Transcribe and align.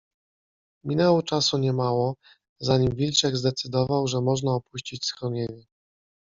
Minęło 0.83 1.23
czasu 1.23 1.57
niemało, 1.57 2.15
zanim 2.61 2.95
wilczek 2.95 3.37
zdecydował, 3.37 4.07
że 4.07 4.21
można 4.21 4.51
opuścić 4.51 5.05
schronienie. 5.05 5.63